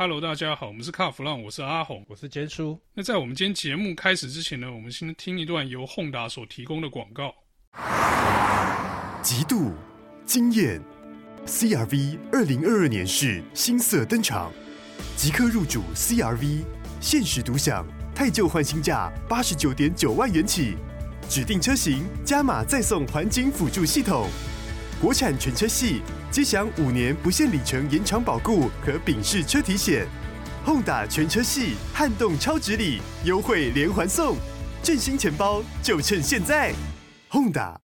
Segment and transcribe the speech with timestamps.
[0.00, 2.80] Hello，大家好，我们是卡弗浪，我是阿红，我是坚叔。
[2.94, 7.34] 那在我们今天节目开始之前呢，我们先听一段由 Honda 所提供的广告。
[9.24, 9.72] 极度
[10.24, 10.80] 惊艳
[11.46, 14.52] ，CRV 二零二二年式新色登场，
[15.16, 16.62] 即刻入主 CRV，
[17.00, 17.84] 限时独享
[18.14, 20.76] 太旧换新价八十九点九万元起，
[21.28, 24.28] 指定车型加码再送环景辅助系统，
[25.00, 26.02] 国产全车系。
[26.30, 30.06] 即享五年不限里程延长保固和丙式车体险
[30.64, 34.36] ，Honda 全车系撼动超值礼优惠连环送，
[34.82, 36.74] 振兴钱包就趁现在
[37.30, 37.78] ，Honda。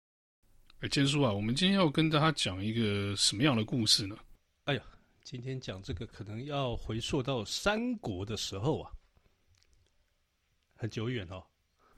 [0.80, 4.14] 哎，坚叔啊，我们今天要跟大家讲一个什么样的故事呢？
[4.64, 4.82] 哎呀，
[5.24, 8.90] 今天讲这个可能要回溯到三国的时候啊，
[10.76, 11.42] 很久远哦。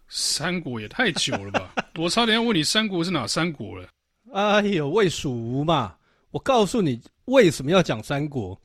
[0.08, 1.74] 三国也太久了吧？
[1.98, 3.88] 我差点要问你，三国是哪三国了？
[4.32, 5.96] 哎呦，魏蜀吴嘛。
[6.30, 8.60] 我告诉你为什么要讲三国。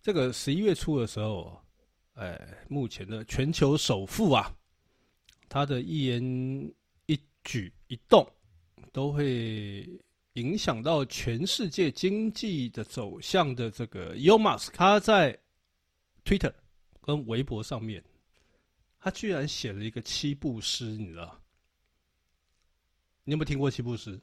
[0.00, 1.60] 这个十一月初的时候，
[2.14, 4.54] 哎，目前的全球首富啊，
[5.48, 6.22] 他的一言
[7.06, 8.24] 一举一动
[8.92, 9.88] 都会
[10.34, 15.36] 影响到全世界经济的走向的这个 Elon Musk，他在
[16.24, 16.52] Twitter
[17.00, 18.02] 跟微博上面，
[18.98, 21.40] 他居然写了一个七步诗，你知道？
[23.24, 24.20] 你有没有听过七步诗？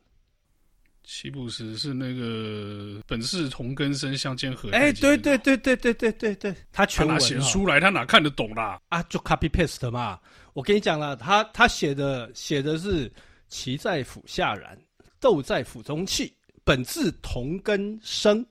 [1.03, 5.07] 七步诗是那个本是同根生，相煎何太急。
[5.07, 8.79] 哎，对对对对对对对对，他全文他哪写书来，他哪看得懂啦？
[8.89, 10.19] 啊，就 copy paste 嘛。
[10.53, 13.11] 我跟你讲了，他他写的写的是
[13.49, 14.77] “其在釜下燃，
[15.19, 16.31] 豆在釜中泣。
[16.63, 18.45] 本自同根生，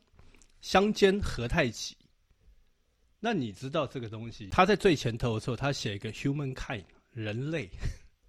[0.61, 1.97] 相煎何太急。”
[3.21, 4.49] 那你知道这个东西？
[4.51, 7.71] 他在最前头的时候，他写一个 humankind 人类，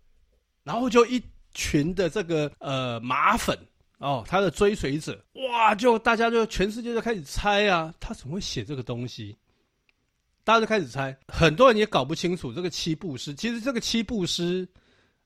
[0.64, 1.20] 然后就一
[1.54, 3.58] 群的这个呃马粉。
[4.00, 9.38] 哦，他的追随者哇，就大家就全世界就开始猜啊，他怎么会写这个东西？
[10.46, 13.36] 大家就开始猜，很多人也搞不清楚这个七步诗。
[13.36, 14.68] 其实这个七步诗，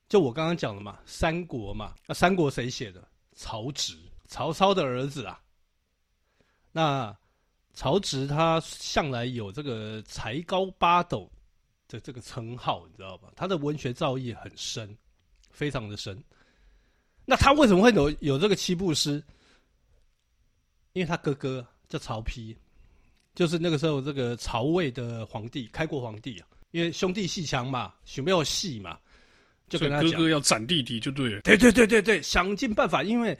[0.08, 3.06] 就我刚刚讲的嘛，三国嘛，那三国谁写的？
[3.32, 3.96] 曹植，
[4.26, 5.40] 曹操的儿子啊。
[6.72, 7.16] 那
[7.72, 11.30] 曹植他向来有这个才高八斗
[11.86, 13.28] 的这个称号，你知道吧？
[13.36, 14.98] 他的文学造诣很深，
[15.48, 16.22] 非常的深。
[17.24, 19.22] 那他为什么会有有这个七步诗？
[20.92, 22.54] 因为他哥哥叫曹丕，
[23.34, 26.46] 就是那个时候这个曹魏的皇帝，开国皇帝啊。
[26.70, 28.98] 因为兄弟鬩墙嘛，兄没有戏嘛，
[29.68, 31.40] 就跟他讲，哥哥要斩弟弟就对了。
[31.42, 33.02] 对对对对对，想尽办法。
[33.02, 33.36] 因为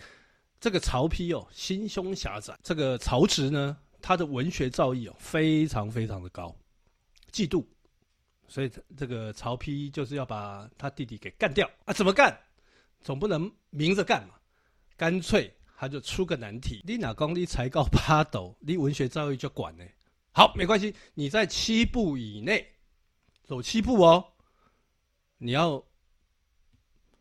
[0.61, 2.56] 这个曹丕哦，心胸狭窄。
[2.62, 6.55] 这个曹植呢，他的文学造诣哦，非常非常的高，
[7.33, 7.65] 嫉妒，
[8.47, 11.93] 所以这个曹丕就是要把他弟弟给干掉啊？
[11.93, 12.37] 怎么干？
[13.04, 14.34] 总不能明着干嘛，
[14.97, 19.84] 干脆他就出个难题：你哪公你才高八斗，你文学造诣就管呢？
[20.32, 22.66] 好，没关系，你在七步以内
[23.44, 24.25] 走七步哦，
[25.37, 25.84] 你要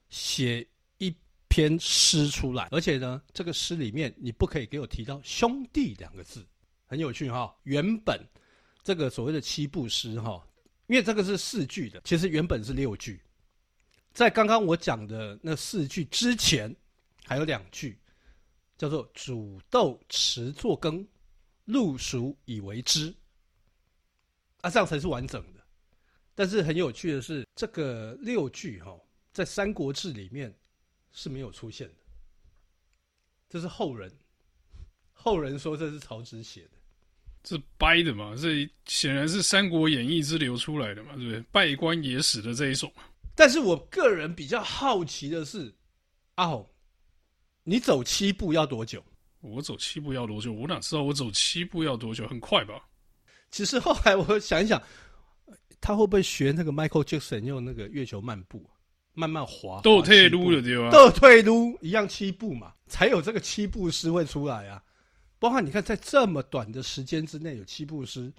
[0.08, 0.66] 写
[1.00, 1.14] 一
[1.50, 6.48] 篇诗出来，而且呢，这个诗里面你不可以给我提到兄弟两个字，
[6.86, 7.56] 很有趣哈、哦。
[7.64, 8.18] 原本
[8.82, 10.42] 这个所谓的七步诗哈，
[10.88, 13.22] 因为这个是四句的，其实原本是六句。
[14.14, 16.74] 在刚刚我讲的那四句之前，
[17.26, 17.98] 还有两句，
[18.78, 21.06] 叫做“煮豆持作羹，
[21.66, 23.14] 漉菽以为汁”，
[24.62, 25.60] 啊，这样才是完整的。
[26.36, 28.96] 但是很有趣的是，这个六句哈，
[29.32, 30.54] 在《三国志》里面
[31.12, 31.96] 是没有出现的，
[33.50, 34.12] 这是后人，
[35.12, 36.78] 后人说这是曹植写的，
[37.44, 38.36] 这掰的嘛？
[38.36, 41.16] 这显然是《三国演义》之流出来的嘛？
[41.16, 41.42] 对不对？
[41.52, 42.94] 稗官野史的这一种。
[43.36, 45.74] 但是我个人比较好奇的是，
[46.36, 46.70] 阿红，
[47.64, 49.04] 你走七步要多久？
[49.42, 50.54] 我走七步要多久？
[50.54, 52.28] 我哪知道我走七步要多久？
[52.28, 52.88] 很快吧？
[53.52, 54.82] 其实后来我想一想，
[55.82, 58.70] 他会不会学那个 Michael Jackson 用那个月球漫步，
[59.14, 59.82] 慢慢滑？
[59.82, 60.90] 倒退撸的对吧？
[60.92, 64.84] 倒退撸一样七步嘛，才有这个七步诗会出来啊！
[65.40, 68.32] 包括你看，在这么短的时间之内有七步诗，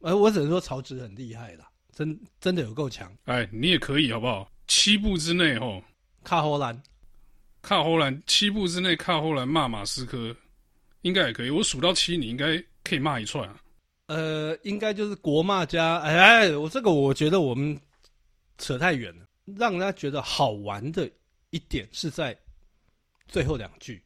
[0.00, 1.68] 而我只能说曹植很厉害了。
[1.92, 3.14] 真真的有够强！
[3.24, 4.50] 哎，你也可以好不好？
[4.66, 5.82] 七步之内吼，
[6.24, 6.82] 卡荷兰，
[7.60, 10.34] 卡荷兰，七步之内卡荷兰骂马斯科，
[11.02, 11.50] 应该也可以。
[11.50, 13.60] 我数到七，你应该可以骂一串啊。
[14.06, 17.78] 呃，应该就是国骂家哎哎，我这个我觉得我们
[18.58, 19.26] 扯太远了。
[19.56, 21.10] 让人家觉得好玩的
[21.50, 22.36] 一点是在
[23.28, 24.02] 最后两句：“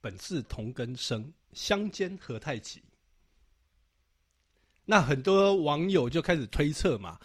[0.00, 2.82] 本是同根生，相煎何太急。”
[4.84, 7.18] 那很多网友就开始推测嘛，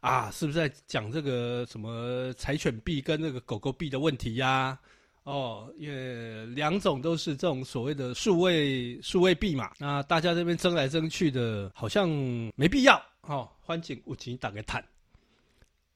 [0.00, 4.78] 啊，是不是在讲这个什么柴犬币跟那个狗狗币的问题呀？
[5.22, 9.72] 哦，也两种都是这种所谓的数位数位币嘛。
[9.78, 12.08] 那大家这边争来争去的，好像
[12.56, 13.48] 没必要哦。
[13.60, 14.84] 欢迎我请你打个坦。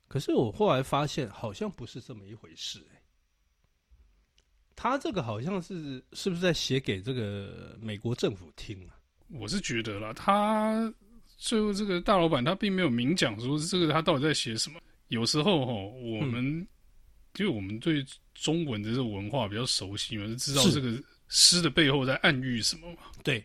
[0.06, 3.02] 可是我后来发现，好像不是这么一回事哎。
[4.74, 8.96] 他这个好像是是不是在写给这个美国政府听啊？
[9.30, 10.90] 我是觉得啦，他
[11.38, 14.78] 最后这个大老板他并没有明讲说这个他到底在写什么。
[15.06, 16.66] 有时候哈，我们、嗯、
[17.38, 18.04] 因为我们对
[18.34, 22.98] 中文的这个文化比较熟悉嘛，就知道这个诗的背后在暗喻什么嘛。
[23.24, 23.42] 对，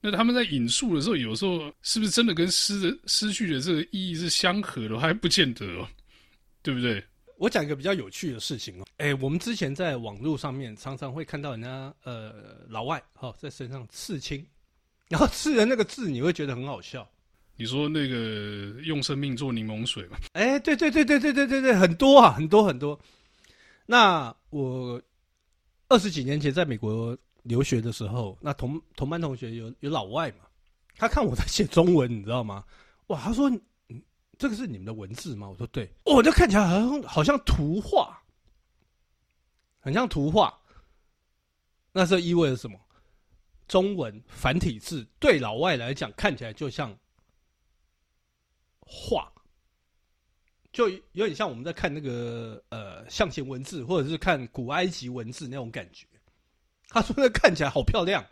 [0.00, 5.88] 那他们在引述的时候，有时候是不是真的跟诗的诗句的这个意义是相合的，还不见得哦，
[6.60, 7.00] 对不对？
[7.38, 14.44] 我讲一个比较有趣的事情哦，哎，我们之前在网络上面常常会看到人家呃老外哈在身上刺青，
[15.08, 17.08] 然后刺的那个字你会觉得很好笑。
[17.58, 20.18] 你说那个用生命做柠檬水嘛？
[20.34, 22.98] 哎，对对对对对对对对，很多啊，很多很多。
[23.86, 25.00] 那我
[25.88, 30.44] 二十几年前在美国留学的时候，那同同班同学有有老外嘛，
[30.96, 32.62] 他看我在写中文，你知道吗？
[33.06, 33.50] 哇，他说，
[34.36, 35.48] 这个是你们的文字吗？
[35.48, 38.22] 我说对，哦，这看起来好像好像图画，
[39.78, 40.52] 很像图画。
[41.90, 42.78] 那这意味着什么？
[43.66, 46.94] 中文繁体字对老外来讲看起来就像。
[48.86, 49.30] 画
[50.72, 56.06] 就有点像我们在看那个呃象形文字，或者是看古埃及文字那种感觉。
[56.88, 58.24] 他说那看起来好漂亮，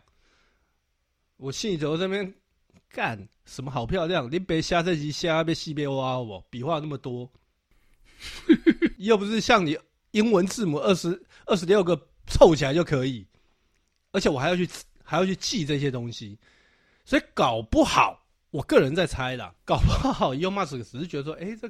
[1.37, 2.33] 我心里头这边
[2.89, 4.31] 干什么好漂亮？
[4.31, 7.29] 你别瞎这集瞎别西别挖我笔画那么多，
[8.97, 9.77] 又不是像你
[10.11, 13.27] 英文字母二十二十六个凑起来就可以，
[14.11, 14.69] 而且我还要去
[15.03, 16.39] 还要去记这些东西，
[17.03, 18.24] 所以搞不好。
[18.55, 21.69] 我个人在猜啦，搞不好 Elon Musk 只是觉得说，哎、这、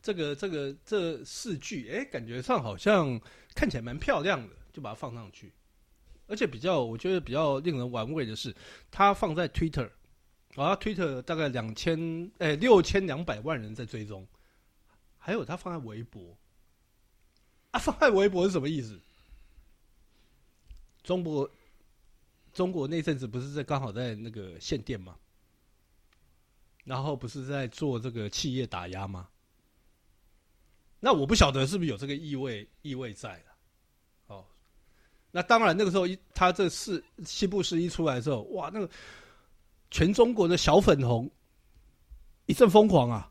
[0.00, 3.20] 这个、这个、这四句，哎、感觉上好像
[3.56, 5.52] 看起来蛮漂亮的，就把它放上去。
[6.28, 8.54] 而且比较，我觉得比较令人玩味的是，
[8.88, 9.90] 他放在 Twitter，
[10.54, 14.24] 啊，Twitter 大概两千，哎，六千两百万人在追踪。
[15.18, 16.38] 还有他放在微博，
[17.72, 19.00] 啊，放在微博是什么意思？
[21.02, 21.50] 中国，
[22.52, 25.16] 中国那阵子不是在刚好在那个限电吗？
[26.84, 29.28] 然后不是在做这个企业打压吗？
[31.00, 33.44] 那我不晓得是不是有这个意味意味在了。
[34.28, 34.44] 哦，
[35.30, 38.88] 那当然那个时候一他这四七步诗一出来的时候，哇，那个
[39.90, 41.30] 全中国的小粉红
[42.46, 43.30] 一阵疯狂啊！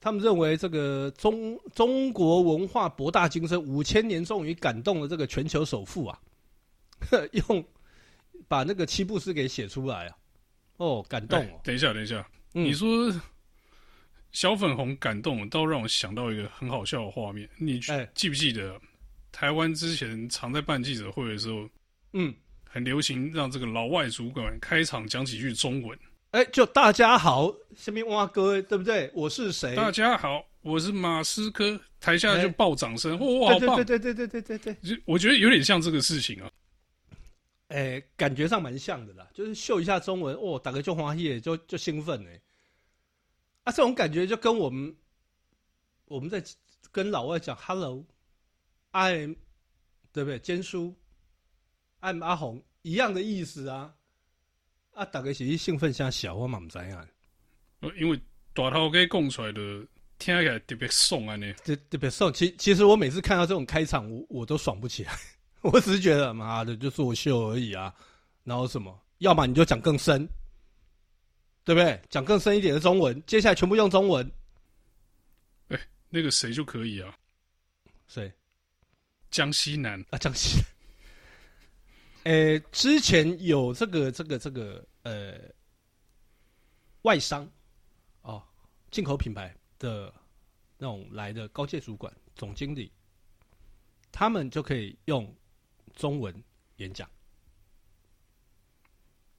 [0.00, 6.18] 他们认为这个中中国文化博大精深，五千年终于感动了这个全球首富啊！
[7.32, 7.62] 用
[8.46, 10.16] 把那个七步诗给写出来啊！
[10.78, 11.60] 哦，感动哦！
[11.62, 13.12] 等一下，等一下，嗯、你说
[14.32, 17.48] 小粉红感动，倒让我想到一个很好笑的画面。
[17.58, 17.80] 你
[18.14, 18.80] 记不记得、欸、
[19.30, 21.68] 台湾之前常在办记者会的时候，
[22.14, 22.34] 嗯，
[22.64, 25.98] 很流行让这个老外主管开场讲几句中文。
[26.30, 29.10] 哎、欸，就大家好，下面哇各位对不对？
[29.14, 29.74] 我是谁？
[29.74, 31.80] 大家好，我是马斯克。
[32.00, 33.84] 台下就爆掌声，哇、欸，好棒！
[33.84, 36.48] 对对对对对对对我觉得有点像这个事情啊。
[37.68, 42.40] 哎、欸，感觉上蛮像的啦，就是秀一下中文哦，打个就欢喜，就就兴奋哎。
[43.64, 44.96] 啊，这种感觉就跟我们
[46.06, 46.42] 我们在
[46.90, 49.36] 跟老外讲 “hello”，I'm
[50.12, 50.38] 对不对？
[50.38, 50.96] 坚叔
[52.00, 53.94] ，I'm 阿红一样的意思啊。
[54.92, 57.06] 啊，打个起兴奋像小我嘛唔知啊。
[57.96, 58.18] 因为
[58.54, 59.60] 大头给讲出来的，
[60.18, 62.32] 听起来特别爽啊呢，特特别爽。
[62.32, 65.12] 其其实我每次看到这种开场，我我都爽不起来。
[65.72, 67.94] 我只是觉得，妈的，就作秀而已啊！
[68.44, 68.98] 然后什么？
[69.18, 70.26] 要么你就讲更深，
[71.62, 72.00] 对不对？
[72.08, 74.26] 讲更深一点的中文，接下来全部用中文。
[75.68, 77.14] 哎、欸，那个谁就可以啊？
[78.06, 78.32] 谁？
[79.30, 80.58] 江西南啊，江西。
[82.24, 85.38] 哎、欸，之前有这个、这个、这个呃，
[87.02, 87.46] 外商
[88.22, 88.42] 哦，
[88.90, 90.12] 进口品牌的
[90.78, 92.90] 那种来的高阶主管、总经理，
[94.10, 95.30] 他们就可以用。
[95.98, 96.32] 中文
[96.76, 97.06] 演讲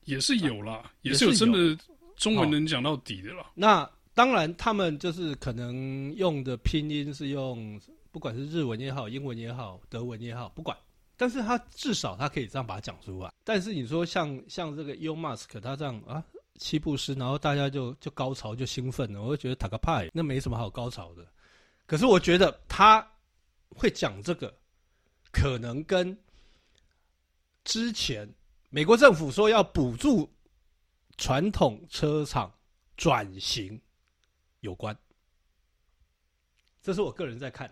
[0.03, 1.83] 也是有啦，啊、也是有真的
[2.17, 3.43] 中文能讲到底的啦。
[3.43, 7.79] 哦、那当然，他们就是可能用的拼音是用，
[8.11, 10.77] 不管是日文也好，英文也好，德文也好，不管。
[11.15, 13.31] 但是他至少他可以这样把它讲出来。
[13.43, 16.23] 但是你说像像这个 Elon Musk 他这样啊，
[16.55, 21.25] 七步诗，然后大家就就高潮就兴奋了，我就觉得塔个派，那没什么好高潮的。
[21.85, 23.05] 可是我觉得他
[23.69, 24.53] 会讲这个，
[25.31, 26.17] 可能跟
[27.69, 28.27] 之前，
[28.71, 30.33] 美国政府说要补助
[31.17, 32.51] 传统车厂
[32.97, 33.79] 转型
[34.61, 34.97] 有关，
[36.81, 37.71] 这是我个人在看。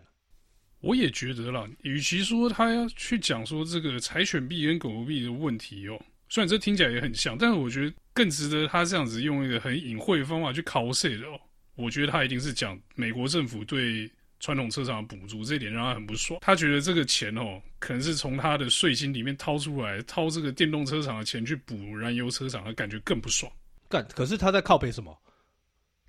[0.81, 5.99] 我也觉得啦，与其说他要去讲说这个柴犬币跟狗狗币的问题哦，
[6.29, 11.39] 虽然这听起来也很像，但是我觉得更值得他这样子用一个很隐晦的方法去考试的哦。
[11.73, 14.07] 我觉得他一定是讲美国政府对
[14.39, 16.39] 传统车厂的补助，这一点让他很不爽。
[16.41, 23.51] 他觉得这个钱哦，可能是从他的税金里面掏出来，掏这个电动车厂的钱去补燃油车厂，他感觉更不爽。
[23.89, 25.17] 干，可是他在靠背什么？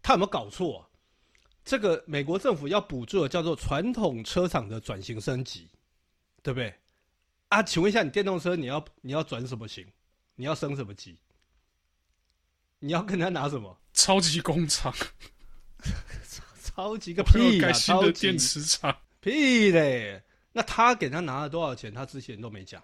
[0.02, 0.88] 他有没有搞错啊？
[1.64, 5.68] 这个美国政府要补助的叫做传统车厂的转型升级，
[6.42, 6.74] 对不对？
[7.48, 9.86] 啊，请问一下，你电动车你要你要转什么型？
[10.34, 11.18] 你要升什么级？
[12.78, 13.76] 你要跟他拿什么？
[13.92, 14.94] 超级工厂？
[16.78, 17.72] 超级个屁啊！
[17.72, 18.96] 新的电池厂？
[19.18, 20.22] 屁嘞！
[20.52, 21.92] 那他给他拿了多少钱？
[21.92, 22.80] 他之前都没讲，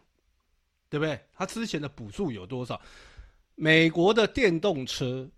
[0.88, 1.16] 对不对？
[1.32, 2.80] 他之前的补助有多少？
[3.54, 5.30] 美国的电动车，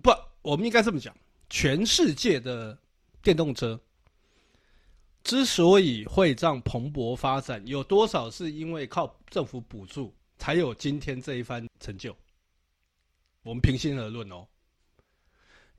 [0.00, 1.12] 不，我们应该这么讲。
[1.50, 2.78] 全世界的
[3.22, 3.80] 电动车
[5.24, 12.16] 之所以会这样蓬勃发展，有多少是因为靠政府补助才有今天这一番成就？
[13.42, 14.46] 我们平心而论哦，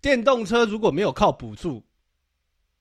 [0.02, 1.86] 电动车如果没有靠补助，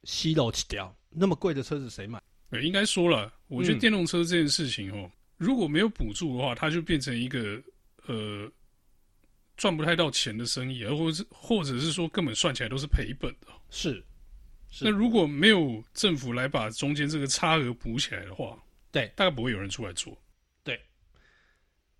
[0.05, 2.23] 吸漏起掉，那么贵的车子谁买？
[2.51, 7.63] 呃，应该说了，我觉得电动车这件事情哦，如果没有补助的话，它就变成一个
[8.07, 8.51] 呃。
[9.57, 13.49] 赚不太到钱的生意，而或者是或者是说根本算起来都是赔本的。
[13.71, 13.95] 是，
[14.71, 14.85] 是。
[14.85, 18.57] 那如果没有政府来把中间这个差额补起来的话，
[18.93, 20.17] 对，大概不会有人出来做。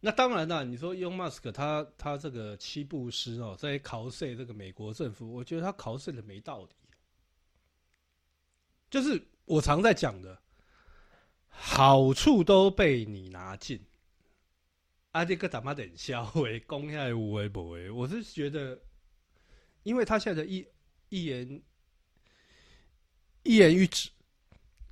[0.01, 6.71] 那当然了，你说 Elon Musk 他他这个七步诗哦，在考税这个美国政府，我觉得他考税的没道理。
[8.89, 10.41] 就是我常在讲的，
[11.49, 13.85] 好处都被你拿尽。
[15.11, 18.79] 啊，这个他妈的消费公下无为不为，我是觉得，
[19.83, 20.65] 因为他现在的一
[21.09, 21.63] 一言
[23.43, 24.11] 一言一指，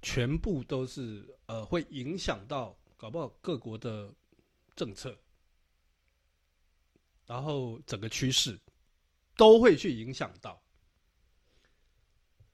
[0.03, 4.13] 全部都是呃会影响到搞不好各国的
[4.77, 5.19] 政策，
[7.27, 8.57] 然后整个趋势
[9.35, 10.63] 都会去影响到。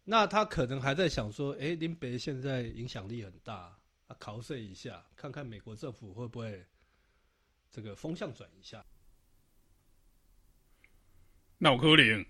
[0.04, 6.64] 那他可能还在想说，哎，林北现在影响力很大，啊，考虑一下，看看美国政府会不会。
[7.74, 8.84] 这个风向转一下，
[11.56, 12.26] 脑壳灵。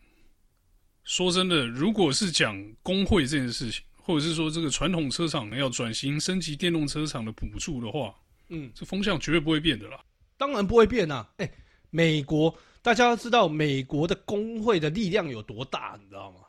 [1.02, 8.21] 说真的，如果是讲工会这件事情，或者是说这个传统车厂要转型升级电动车厂的补助的话，
[8.52, 9.98] 嗯，这风向绝对不会变的啦。
[10.36, 11.26] 当然不会变啊！
[11.38, 11.50] 哎，
[11.88, 16.40] 美国大家要知道，美国的工会的力量有多大，你知道吗？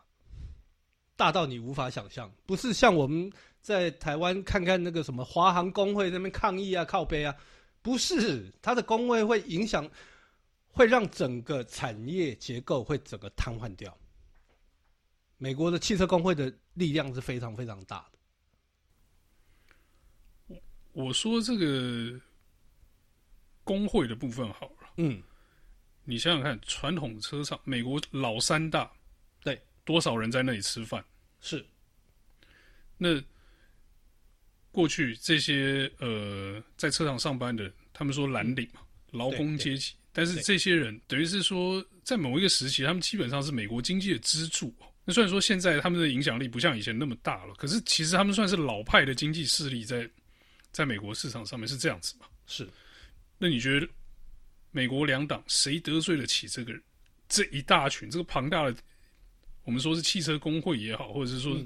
[1.15, 3.31] 大到你无法想象，不是像我们
[3.61, 7.33] 在台湾看看那个什么华航工会那边抗议啊、靠背啊。
[7.81, 9.89] 不是，它的工会会影响，
[10.67, 13.97] 会让整个产业结构会整个瘫痪掉。
[15.37, 18.17] 美国的汽车工会的力量是非常非常大的。
[20.93, 22.19] 我我说这个
[23.63, 25.21] 工会的部分好了，嗯，
[26.05, 28.91] 你想想看，传统车厂，美国老三大，
[29.43, 31.03] 对，多少人在那里吃饭？
[31.41, 31.65] 是，
[32.97, 33.21] 那。
[34.71, 38.81] 过去这些呃，在车厂上班的，他们说蓝领嘛，
[39.11, 39.93] 劳工阶级。
[40.11, 44.73] 但是这些人等于是说，在某一个时期，他们基本上是美国经济的支柱。
[45.05, 50.09] 那虽然说现在他们的影响力不像以前那么大了，可是其实他们算是老派的经济势力在，
[50.73, 52.25] 在在美国市场上面是这样子嘛？
[52.45, 52.67] 是。
[53.37, 53.87] 那你觉得
[54.71, 56.73] 美国两党谁得罪得起这个
[57.29, 58.75] 这一大群这个庞大的，
[59.63, 61.57] 我们说是汽车工会也好，或者是说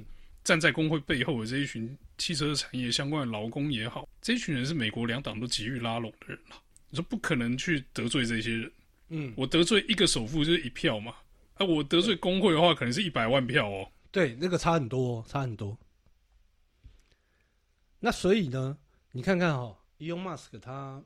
[0.44, 1.98] 站在工会背后的这一群？
[2.20, 6.56] 汽车产业相关的劳工也好，这一群人是美国两党都急于拉拢的人了。
[6.90, 8.72] 你说不可能去得罪这些人，
[9.10, 11.14] 嗯，我得罪一个首富就是一票嘛，
[11.56, 13.92] 啊，我得罪工会的话，可能是一百万票哦。
[14.12, 15.78] 对，那个差很多，差很多。
[18.00, 18.76] 那所以呢，
[19.18, 21.04] 你看看哈、哦，Elon Musk 他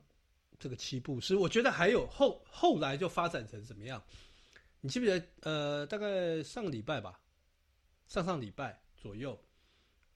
[0.58, 4.04] 这个七步诗，我觉得还有后后来就发展成怎么样？
[4.82, 5.26] 你记不记得？
[5.40, 7.18] 呃，大概上个礼拜吧，
[8.08, 9.42] 上上礼拜左右。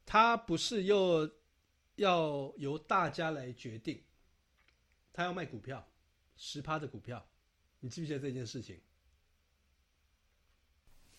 [0.05, 1.27] 他不是又
[1.95, 3.99] 要由大家来决定，
[5.11, 5.83] 他要卖股票，
[6.37, 7.27] 十趴的股票，
[7.81, 8.79] 你记不记得这件事情？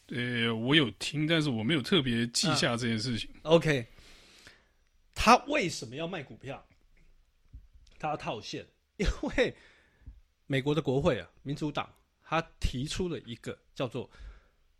[0.10, 3.32] 呃，我有听，但是我没有特别记下这件事情。
[3.38, 3.88] 啊，OK，
[5.20, 6.64] 他为什么要卖股票？
[8.00, 9.58] 他套现， 因为
[10.46, 14.10] 美国的国会啊，民主党他提出了一个叫做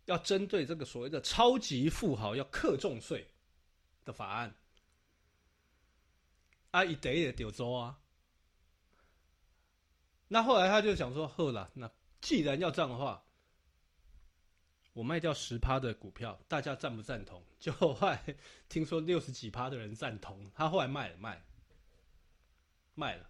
[0.04, 3.26] 要针对这个所谓的超级富豪要课重税。
[4.04, 4.54] 的法案，
[6.70, 8.00] 啊，一得也丢州啊。
[10.28, 11.90] 那后来他就想说，好了，那
[12.22, 13.22] 既然要这样的话，
[14.94, 17.44] 我卖掉十趴的股票，大家赞不赞同？
[17.58, 18.36] 就后来
[18.68, 21.42] 听说六十几趴的人赞同，他后来卖了卖了
[22.94, 23.28] 卖了，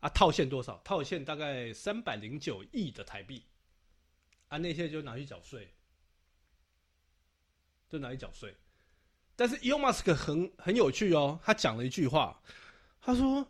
[0.00, 0.80] 啊，套现多少？
[0.82, 3.44] 套现大概三百零九亿的台币，
[4.48, 5.74] 啊，那些就拿去缴税，
[7.88, 8.54] 就拿去缴税。
[9.36, 12.40] 但是 Elon Musk 很很有趣哦，他讲了一句话，
[13.02, 13.46] 他说：“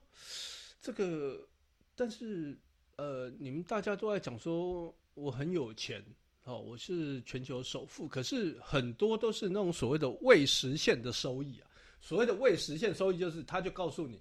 [0.83, 1.47] 这个，
[1.95, 2.59] 但是
[2.97, 6.05] 呃，你们大家都在讲说我很有钱。”
[6.45, 11.71] 哦，我是全球首富，可是很多都是那种所谓的未实现的收益啊。
[12.01, 14.21] 所谓的未实现收益，就是他就告诉你，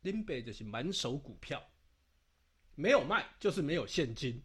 [0.00, 1.62] 林北就是满手股票，
[2.74, 4.42] 没有卖就是没有现金，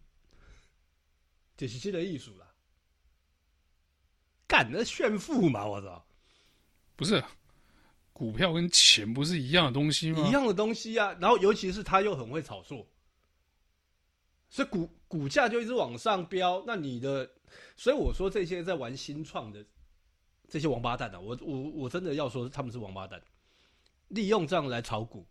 [1.55, 2.45] 就是这个艺术啦。
[4.45, 6.05] 干那炫富嘛，我操！
[6.97, 7.23] 不是，
[8.11, 10.27] 股票跟钱不是一样的东西吗？
[10.27, 11.15] 一样的东西啊。
[11.21, 12.85] 然后尤其是他又很会炒作。
[14.51, 17.31] 所以股股价就一直往上飙，那你的，
[17.77, 19.65] 所以我说这些在玩新创的
[20.49, 23.23] 这些王八蛋啊，我我我真的要说他们是王八蛋，
[24.09, 25.25] 利用这样来炒股，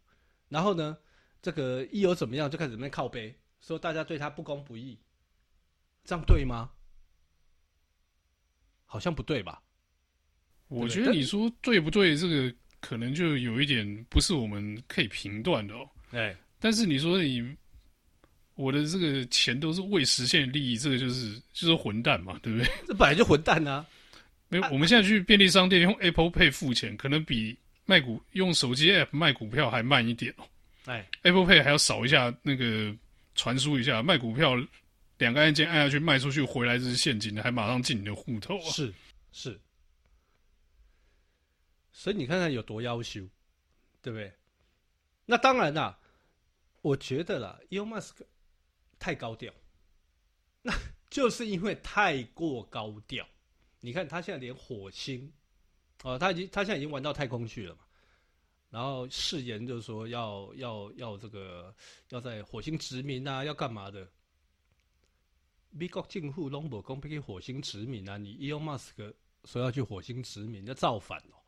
[0.49, 0.97] 然后呢，
[1.43, 4.99] 这个一有怎么样就开始在那边靠背，说大家对他不公不义，
[6.03, 6.71] 这样对吗？
[8.87, 9.63] 好像不对吧？
[10.69, 15.87] 我觉得你说对不对，这个可能就有一点不是我们可以评断的哦。
[16.13, 17.55] 哎，但是你说你。
[18.61, 22.71] 我的这个钱都是未实现的利益，这个就是就是混蛋嘛，对不对？
[22.87, 23.87] 这本来就混蛋啊！
[24.49, 30.45] 没有，我们现在去便利商店用 Apple Pay 付钱，可能比卖股用手机 App 卖股票还慢一点哦。
[30.85, 32.95] 哎，Apple Pay 还要扫一下那个
[33.35, 34.55] 传输一下，卖股票
[35.17, 38.71] 两个按键按下去卖出去回来就是现金的，还马上进你的户头啊！
[38.71, 38.93] 是
[39.33, 39.59] 是，
[41.93, 43.21] 所以你看看有多要求，
[44.03, 44.31] 对不对？
[45.25, 45.99] 那当然啦，
[46.83, 48.17] 我觉得啦，Elon Musk。
[49.01, 49.53] 太高调，
[50.63, 50.73] 那
[51.11, 53.27] 就是因为太过高调。
[53.81, 55.33] 你看他现在连火星，
[56.05, 57.81] 哦，他已经他现在已经玩到太空去了嘛。
[58.69, 61.75] 然后誓言就是说要要要这个
[62.11, 64.09] 要在火星殖民啊，要干嘛的？
[65.71, 71.40] 美国政府拢无讲要去火星殖民啊，你 Elon Musk 说要去火星殖民，要造反哦。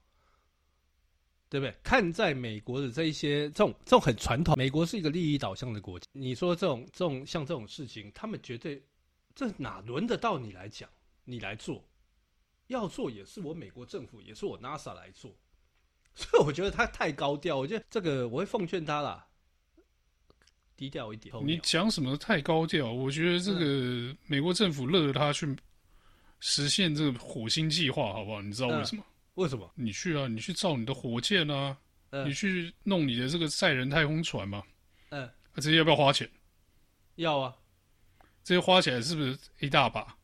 [1.52, 1.74] 对不对？
[1.82, 6.06] 看在美国的这一些这种这种很传统，美国是一个利益导向的国家。
[6.12, 8.82] 你说这种这种像这种事情，他们绝对
[9.34, 10.88] 这哪轮得到你来讲？
[11.26, 11.84] 你来做，
[12.68, 15.30] 要做也是我美国政府，也是我 NASA 来做。
[16.16, 17.58] 所以我觉得他太高调。
[17.58, 19.26] 我觉得这个我会奉劝他啦，
[20.74, 21.34] 低调一点。
[21.46, 22.90] 你讲什么太高调？
[22.90, 25.54] 我觉得这个美国政府乐他去
[26.40, 28.40] 实现这个火星计划，好不好？
[28.40, 29.04] 你知道为什么？
[29.34, 29.70] 为什么？
[29.74, 31.76] 你去啊，你去造你的火箭啊，
[32.10, 34.62] 嗯、你去弄你的这个载人太空船嘛。
[35.10, 36.28] 嗯，啊，这些要不要花钱？
[37.16, 37.54] 要啊，
[38.44, 40.14] 这些花起来是不是一大把？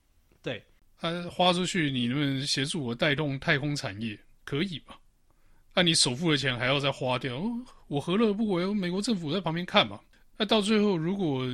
[0.43, 0.63] 对，
[0.99, 4.19] 他、啊、花出去，你能不能协助我带动太空产业？
[4.45, 4.95] 可以嘛？
[5.75, 8.67] 那、啊、你首付的钱还要再花掉，哦、我何乐不为？
[8.75, 10.01] 美国政府在旁边看嘛。
[10.37, 11.47] 那、啊、到最后，如果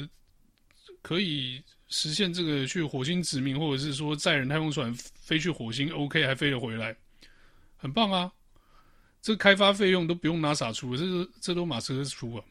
[1.02, 6.96] 可以实现这个去火星殖民，或者是说载人太空船飞去火星，OK，还飞得回来。
[7.84, 8.32] 很棒啊！
[9.20, 12.42] 这开发费用都不用 NASA 出，这个这都马斯克出啊。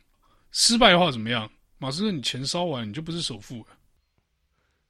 [0.51, 1.51] 失败的话怎么样？
[1.79, 3.67] 马斯克你钱烧完，你就不是首富了。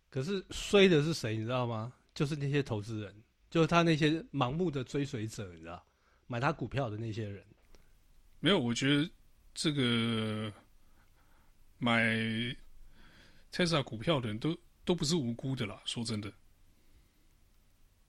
[0.10, 1.38] 可是衰的是谁？
[1.38, 1.94] 你知道吗？
[2.14, 5.82] 就是那些投资人，就是他那些盲目的追随者，你知道，
[6.28, 7.42] 买他股票的那些人。
[8.42, 9.10] 没有，我觉得
[9.54, 10.52] 这个
[11.78, 12.04] 买
[13.50, 15.82] Tesla 股票的人都都不是无辜的啦。
[15.86, 16.30] 说真的。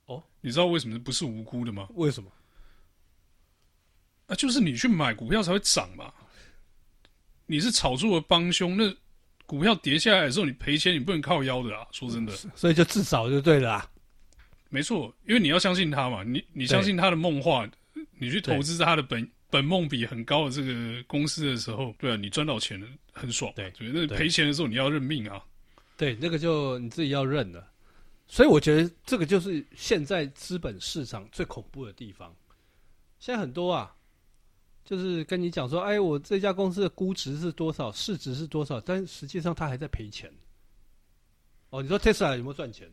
[0.05, 1.87] 哦，你知道为什么不是无辜的吗？
[1.95, 2.31] 为什么？
[4.27, 6.11] 啊，就是你去买股票才会涨嘛。
[7.45, 8.91] 你是炒作的帮凶，那
[9.45, 11.85] 股票跌下来的时候，你赔钱，你不能靠腰的啊。
[11.91, 13.89] 说真的，所以就自扫就对了啊。
[14.69, 17.69] 没错，因为你要相信他嘛，你你相信他的梦话，
[18.17, 23.53] 你去投资他的本本梦比很高的这个公司的时候，对啊，你赚到钱了，很爽。
[23.55, 25.39] 对，对，那赔钱的时候你要认命啊。
[25.95, 27.65] 对，那个就你自己要认了。
[28.27, 32.35] 所以我觉得这个就是现在资本市场最恐怖的地方。
[33.19, 33.95] 现在很多啊，
[34.83, 40.31] 就是跟你讲说，哎，我这家公司的估值是多少，市值是多少，但实际上他还在赔钱。
[41.69, 42.91] 哦，你说 Tesla 有没有赚钱？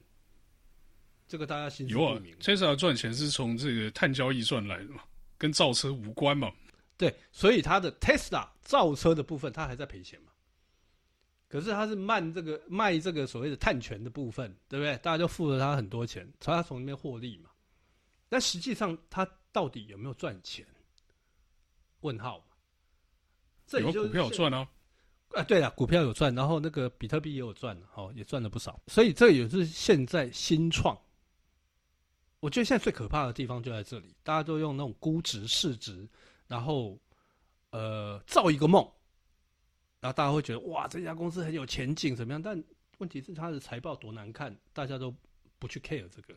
[1.29, 2.37] 这个大家心知肚明。
[2.37, 5.03] ，Tesla 赚钱是从这个碳交易赚来的嘛，
[5.39, 6.53] 跟造车无关嘛。
[6.99, 10.32] 对，所以它的 Tesla 造车的部分，它还在赔钱嘛。
[11.53, 14.97] 可是他是卖这个卖这个所谓的碳权的部分，对不对？
[15.03, 17.51] 大家就付了他很多钱，他从里面获利嘛。
[18.31, 20.67] 但实际上他到底有没有赚钱？
[22.01, 22.45] 问号嘛。
[23.67, 24.67] 这也就是股票有赚啊，
[25.35, 28.81] 啊，对了，股票有赚，然后那个比特币也有赚，哦，也赚了不少。
[28.87, 30.99] 所以这也是现在新创。
[32.41, 36.09] 我觉得现在最可怕的地方就在这里，大家都用那种估值、市值，
[36.49, 36.99] 然后
[37.73, 38.91] 呃造一个梦，
[40.03, 42.43] 然后大家会觉得哇，这家公司很有前景，怎么样？
[42.43, 42.61] 但
[42.99, 45.15] 问题是他的财报多难看，大家都
[45.61, 46.35] 不去 care 这个。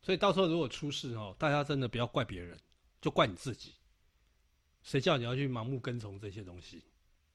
[0.00, 2.56] 所以到时候如果出事哦，大家真的不要怪别人，
[3.02, 3.74] 就怪你自己。
[4.82, 6.82] 谁叫你要去盲目跟从这些东西？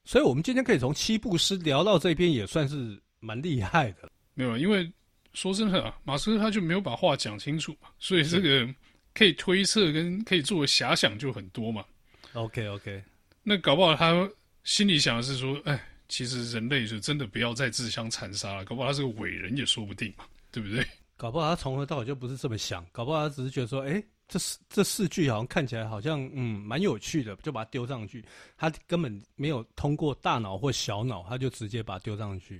[0.05, 4.09] 所以，我们今天可以从七步诗聊到这边，也算是蛮厉害的。
[4.33, 4.89] 没有，因为
[5.33, 8.73] 说真的啊，马斯克他就没有把话讲清楚嘛，所以这个
[9.13, 11.85] 可以推测跟可以做的遐想就很多嘛。
[12.33, 13.03] OK OK，
[13.43, 14.29] 那搞不好他
[14.65, 20.85] 心里想的是说，哎，其实人类就真的不要再自相残杀了，搞不好他是个伟人也说不定嘛，对不对？
[21.15, 24.03] 搞不好他从头到尾就不是这么想，搞不好他只是觉得说，哎。
[24.27, 28.25] 这四这四句好像看起来好像嗯蛮有趣的，就把它丢上去。
[28.57, 32.59] 他根本没有通过大脑或小脑，他就直接把它丢上去。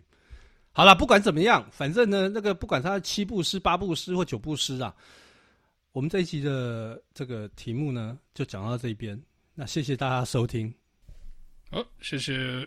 [0.72, 4.96] 好了，不管怎么样，反正呢，那个不管他七步诗、八步诗或九步诗啊，
[5.92, 9.20] 我们这一集的这个题目呢，就讲到这边。
[9.56, 10.72] 那谢谢大家收听。
[11.76, 12.66] 好，谢谢。